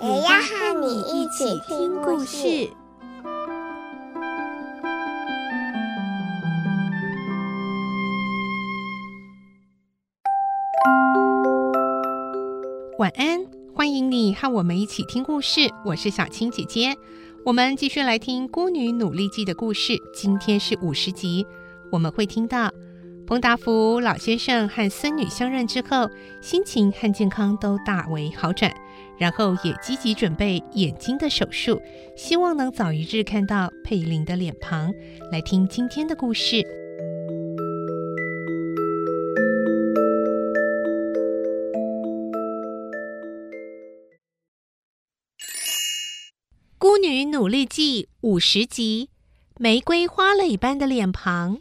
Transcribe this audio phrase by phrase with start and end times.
[0.00, 2.70] 也要和你一起听故事。
[12.96, 15.62] 晚安，欢迎你和我们一起听故事。
[15.84, 16.94] 我是小青姐姐，
[17.44, 19.94] 我们继续来听《孤女努力记》的故事。
[20.14, 21.44] 今天是五十集，
[21.90, 22.70] 我们会听到
[23.26, 26.08] 彭达福老先生和孙女相认之后，
[26.40, 28.72] 心情和健康都大为好转，
[29.18, 31.82] 然后也积极准备眼睛的手术，
[32.16, 34.92] 希望能早一日看到佩林的脸庞。
[35.32, 36.58] 来听今天的故事。
[46.80, 49.10] 《孤女努力记》五十集，
[49.58, 51.58] 玫瑰花蕾般的脸庞。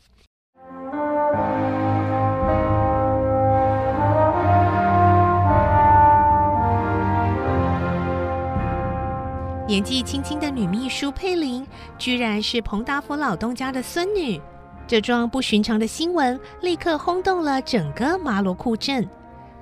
[9.78, 11.64] 年纪轻轻的女秘书佩林，
[12.00, 14.42] 居然是彭达福老东家的孙女。
[14.88, 19.08] 这桩不寻常的新闻立刻轰动了整个马罗库镇。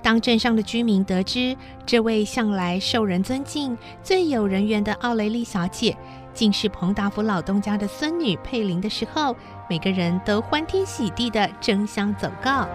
[0.00, 5.94] 当镇上的居民得知这位向来受人尊敬、最有人缘的奥雷利小姐，
[6.32, 9.36] 竟是彭达福老东家的孙女佩林的时候，
[9.68, 12.66] 每个人都欢天喜地地争相走告。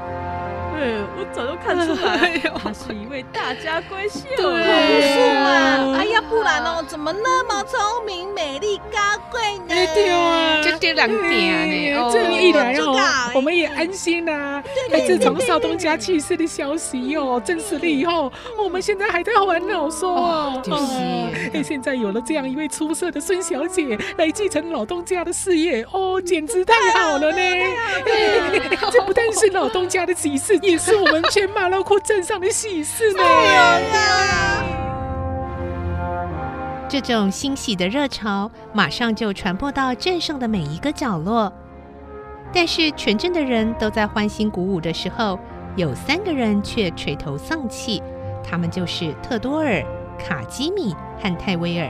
[0.78, 4.22] 对，我早就看出来， 她是一位大家闺秀。
[4.36, 5.98] 对，不是嘛？
[6.00, 8.98] 哎呀，不然哦，怎么那么聪明、美丽、高
[9.32, 9.76] 贵呢？
[9.94, 12.10] 对啊，就这两点呢。
[12.12, 12.98] 这一来哦，
[13.36, 14.64] 我们也安心啦。
[14.92, 20.94] 哎，自从少东家去世的消息哟证实了以后，我们现在还在烦恼说，就是，
[21.54, 27.38] 哎，现在有了这样一位出色的孙小姐来继承老东家的事业，哦，简直太好了呢！
[28.92, 30.58] 这不但是老东家的喜事。
[30.62, 33.24] 也是我们全马拉库镇上的喜事呢！
[36.88, 41.52] 这种欣喜的热潮马上就传播到镇上的每一个角落。
[42.54, 45.40] 但是全镇的人都在欢欣鼓舞的时候，
[45.76, 48.02] 有三个人却垂头丧气。
[48.44, 49.82] 他们就是特多尔、
[50.18, 51.90] 卡基米和泰威尔。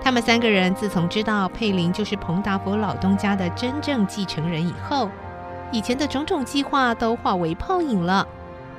[0.00, 5.08] 他们三个人自从知道佩林就是彭达佛老东家的真正继承人以后，
[5.70, 8.26] 以前的种种计划都化为泡影了，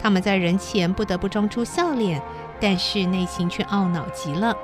[0.01, 2.21] 他们在人前不得不装出笑脸，
[2.59, 4.55] 但是内心却懊恼极了。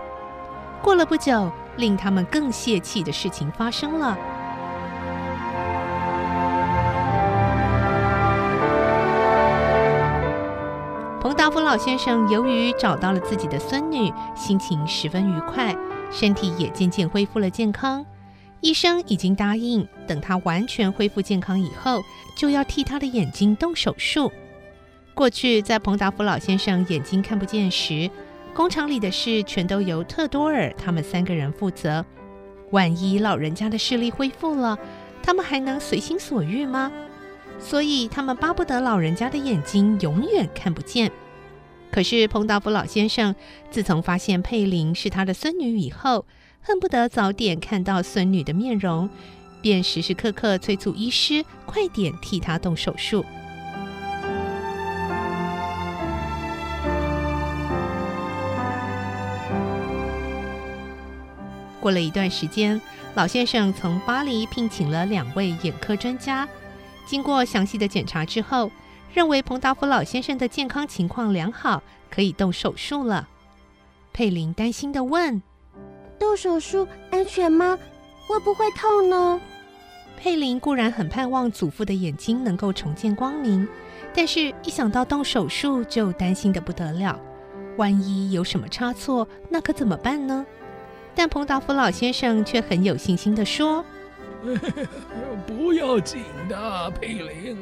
[0.81, 4.17] 过了不久，令他们更泄气的事情发生了。
[11.21, 15.75] 彭达福老先生由于找到了自己的孙女，心情十分愉快，
[16.09, 18.05] 身体也渐渐恢复了健康。
[18.61, 22.01] 医生已经答应，等他完全恢复健康以后，
[22.37, 24.31] 就要替他的眼睛动手术。
[25.13, 28.09] 过去在彭达福老先生眼睛看不见时，
[28.53, 32.05] 工厂里的事全都由特多尔他们三个人负责。
[32.71, 34.79] 万一老人家的视力恢复了，
[35.21, 36.89] 他们还能随心所欲吗？
[37.59, 41.11] 所以他们巴不得老人家的眼睛永远看不见。
[41.91, 43.35] 可是彭达福老先生
[43.71, 46.25] 自从发现佩玲是他的孙女以后，
[46.61, 49.09] 恨不得早点看到孙女的面容，
[49.61, 53.25] 便时时刻刻催促医师快点替她动手术。
[61.79, 62.79] 过了一段时间，
[63.15, 66.47] 老先生从巴黎聘请了两位眼科专家，
[67.09, 68.69] 经过详细的检查之后，
[69.11, 73.27] 认为彭达福老先生的健康情况良好，可以动手术了。
[74.13, 75.41] 佩林担心的问。
[76.19, 77.79] 动手术安全吗？
[78.27, 79.41] 会不会痛呢？
[80.19, 83.67] 佩林固然很盼望祖父的眼睛能够重见光明，
[84.13, 87.19] 但是一想到动手术就担心的不得了。
[87.77, 90.45] 万一有什么差错，那可怎么办呢？
[91.15, 93.83] 但彭达福老先生却很有信心地说
[95.45, 97.57] ：“不要紧的，佩玲，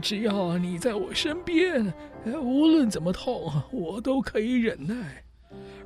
[0.00, 1.92] 只要你在我身边，
[2.24, 4.94] 无论怎么痛，我都可以忍耐。”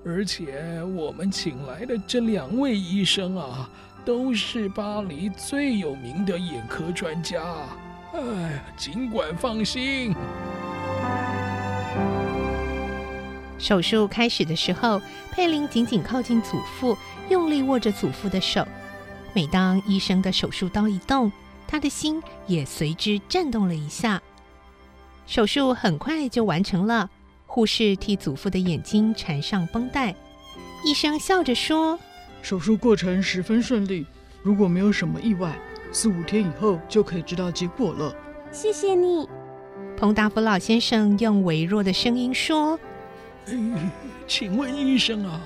[0.04, 3.70] 而且我们请来的这两位医生啊，
[4.04, 7.40] 都是巴黎最有名的眼科专家。
[8.12, 10.12] 哎，尽管放心。
[13.58, 15.00] 手术开始的时候，
[15.30, 16.98] 佩玲紧紧靠近祖父，
[17.28, 18.66] 用力握着祖父的手。
[19.32, 21.32] 每当医生的手术刀一动，
[21.66, 24.20] 他的心也随之震动了一下。
[25.26, 27.08] 手术很快就完成了，
[27.46, 30.14] 护士替祖父的眼睛缠上绷带。
[30.84, 31.98] 医生笑着说
[32.42, 34.04] ：“手术过程十分顺利，
[34.42, 35.56] 如果没有什么意外，
[35.92, 38.14] 四五天以后就可以知道结果了。”
[38.52, 39.26] 谢谢你，
[39.96, 42.78] 彭达福老先生用微弱的声音说。
[43.46, 43.54] 哎，
[44.28, 45.40] 请问医生啊，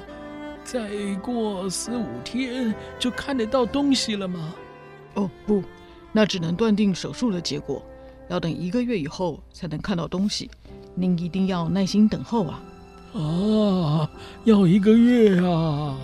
[0.66, 4.52] 再过四五天就看得到东西了吗？
[5.14, 5.62] 哦，不，
[6.10, 7.80] 那只能断定手术的结果，
[8.28, 10.50] 要等一个月以后才能看到东西。
[10.96, 12.60] 您一定要耐心等候啊！
[13.14, 14.10] 啊，
[14.42, 15.96] 要一个月啊！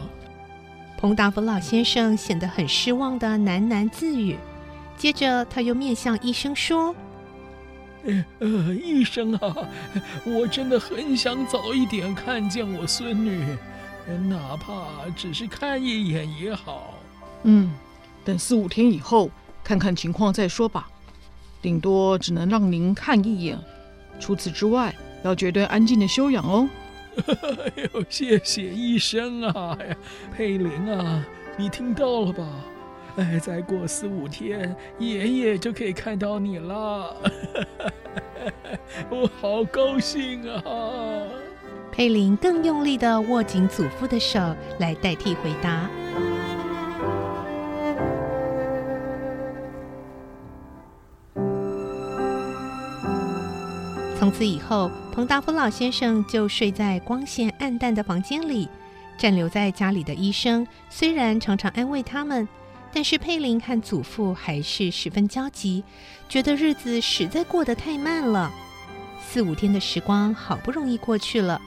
[0.96, 4.36] 彭达福老先生显得很失望的喃喃自语，
[4.96, 6.94] 接着他又面向医生说。
[8.04, 9.56] 呃呃，医生啊，
[10.24, 13.44] 我真的很想早一点看见我孙女，
[14.28, 16.94] 哪怕只是看一眼也好。
[17.44, 17.72] 嗯，
[18.24, 19.30] 等四五天以后
[19.64, 20.88] 看看情况再说吧，
[21.60, 23.58] 顶多只能让您看一眼，
[24.20, 24.94] 除此之外
[25.24, 26.68] 要绝对安静的休养哦。
[27.16, 29.76] 哎呦，谢谢医生啊！
[30.34, 31.24] 佩玲啊，
[31.56, 32.46] 你听到了吧？
[33.16, 37.14] 哎，再过四五天，爷爷就可以看到你了，
[39.10, 40.62] 我好高兴啊！
[41.92, 44.40] 佩林更用力的握紧祖父的手，
[44.78, 45.88] 来代替回答。
[54.18, 58.68] 从此以后，彭达夫老先生就睡在光线暗淡的房间里。
[59.18, 62.48] 暂留在家里的医生虽然常常安慰他们。
[62.94, 65.82] 但是佩林和祖父还是十分焦急，
[66.28, 68.52] 觉得日子实在过得太慢了。
[69.26, 71.58] 四五天的时光好不容易过去了，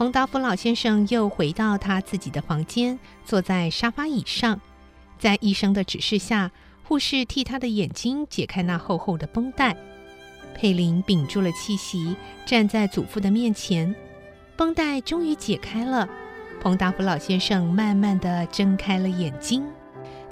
[0.00, 4.58] 彭达福老先生又回到他自己的房间，坐在沙发椅上，
[5.18, 6.50] 在医生的指示下，
[6.84, 9.76] 护士替他的眼睛解开那厚厚的绷带。
[10.54, 12.16] 佩林屏住了气息，
[12.46, 13.94] 站在祖父的面前，
[14.56, 16.08] 绷带终于解开了。
[16.62, 19.62] 彭达福老先生慢慢地睁开了眼睛。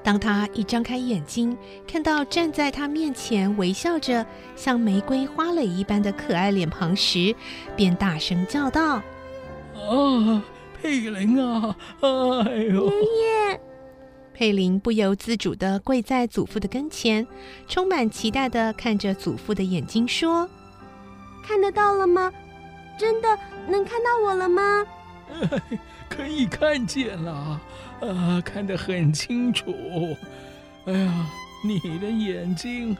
[0.03, 1.55] 当他一张开眼睛，
[1.87, 4.25] 看到站在他面前微笑着、
[4.57, 7.37] 像玫瑰花蕾一般的可爱脸庞时，
[7.77, 9.03] 便大声叫道
[9.79, 10.43] ：“啊，
[10.81, 13.61] 佩林啊，哎呦！”爷爷，
[14.35, 17.27] 佩林不由自主的跪在祖父的跟前，
[17.67, 20.49] 充满期待的看着祖父的眼睛，说
[21.43, 22.33] ：“看得到了吗？
[22.99, 23.29] 真的
[23.69, 24.85] 能看到我了吗？”
[26.09, 27.61] 可以看见了。
[28.01, 29.75] 啊，看得很清楚。
[30.87, 31.27] 哎呀，
[31.65, 32.97] 你的眼睛，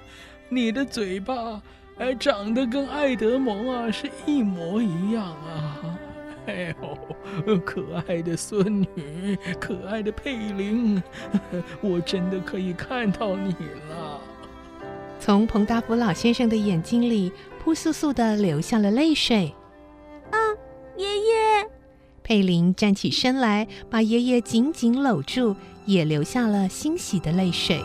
[0.49, 1.63] 你的嘴巴，
[1.99, 5.99] 哎，长得跟爱德蒙啊是一模一样啊！
[6.49, 6.75] 哎
[7.47, 11.03] 呦，可爱的孙女，可爱的佩玲，
[11.83, 13.53] 我真的可以看到你
[13.91, 14.19] 了。
[15.21, 17.31] 从彭大福老先生的眼睛里
[17.63, 19.55] 扑簌簌地流下了泪水。
[20.31, 20.39] 啊，
[20.97, 21.69] 爷爷。
[22.23, 25.55] 佩玲站起身来，把爷爷紧紧搂住，
[25.85, 27.85] 也流下了欣喜的泪水。